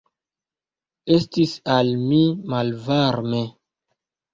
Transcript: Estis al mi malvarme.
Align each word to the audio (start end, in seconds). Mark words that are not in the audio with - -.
Estis 1.19 1.55
al 1.75 1.95
mi 2.09 2.25
malvarme. 2.55 3.49